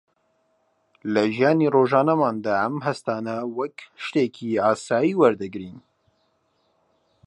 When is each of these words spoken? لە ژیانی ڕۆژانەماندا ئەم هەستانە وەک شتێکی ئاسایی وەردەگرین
لە 1.13 1.23
ژیانی 1.35 1.67
ڕۆژانەماندا 1.75 2.51
ئەم 2.61 2.75
هەستانە 2.87 3.35
وەک 3.57 3.75
شتێکی 4.05 4.61
ئاسایی 4.63 5.17
وەردەگرین 5.21 5.77